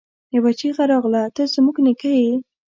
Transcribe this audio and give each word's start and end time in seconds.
يوه 0.35 0.51
چيغه 0.59 0.83
راغله! 0.91 1.23
ته 1.35 1.41
زموږ 1.53 1.75
نيکه 1.85 2.09
يې! 2.21 2.33